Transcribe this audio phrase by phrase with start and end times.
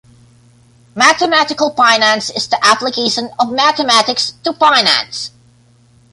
[0.95, 5.29] Mathematical finance is the application of mathematics to finance.